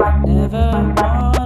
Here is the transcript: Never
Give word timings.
Never 0.00 1.39